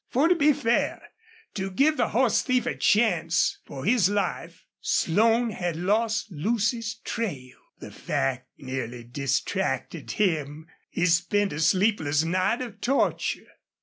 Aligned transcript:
For 0.09 0.27
to 0.27 0.33
be 0.33 0.51
fair, 0.51 0.99
to 1.53 1.69
give 1.69 1.95
the 1.95 2.07
horse 2.07 2.41
thief 2.41 2.65
a 2.65 2.73
chance 2.73 3.59
for 3.65 3.85
his 3.85 4.09
life, 4.09 4.65
Slone 4.79 5.51
had 5.51 5.75
lost 5.75 6.31
Lucy's 6.31 6.95
trail. 7.05 7.59
The 7.79 7.91
fact 7.91 8.47
nearly 8.57 9.03
distracted 9.03 10.09
him. 10.09 10.65
He 10.89 11.05
spent 11.05 11.53
a 11.53 11.59
sleepless 11.59 12.23
night 12.23 12.63
of 12.63 12.81
torture. 12.81 13.45